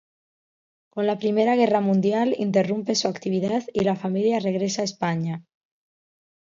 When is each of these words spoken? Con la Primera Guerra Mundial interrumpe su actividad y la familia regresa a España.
Con 0.93 1.05
la 1.05 1.19
Primera 1.19 1.55
Guerra 1.55 1.79
Mundial 1.79 2.33
interrumpe 2.39 2.95
su 2.95 3.07
actividad 3.07 3.61
y 3.71 3.81
la 3.81 3.95
familia 3.95 4.39
regresa 4.39 4.81
a 4.81 4.85
España. 4.85 5.43